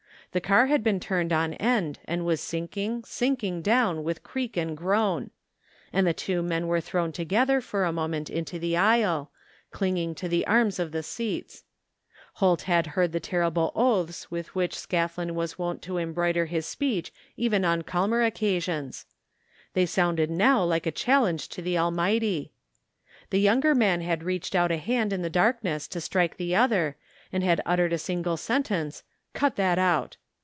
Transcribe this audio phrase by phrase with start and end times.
[0.33, 4.77] The car had been turned on end and was sinking, sinking down with creak and
[4.77, 5.29] groan;
[5.91, 9.29] and the two men were thrown to gether for a moment into the aisle,
[9.71, 11.65] clinging to the arms of the seats.
[12.35, 17.11] Holt had heard the terrible oaths with which Scathlin was wont to embroider his speech
[17.35, 19.05] even on calmer occasions.
[19.73, 22.53] They sounded now like a chal lenge to the Almighty,
[23.31, 26.95] The younger man had reached out a hand in the darkness to strike the other,
[27.33, 30.15] and had uttered a single sentence" Cut that out